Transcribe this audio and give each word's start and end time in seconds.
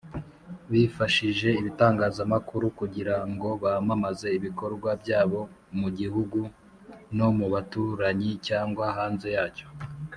bifashijije 0.71 1.49
ibitangazamakuru 1.61 2.65
kugirango 2.79 3.47
bamamaze 3.63 4.27
ibikorwa 4.37 4.89
byabo 5.01 5.39
mu 5.77 5.83
igihugu 5.93 6.39
,no 7.17 7.27
mubaturanyi 7.37 8.31
cyangwa 8.47 8.85
hanze 8.97 9.29
yacyo 9.37 9.67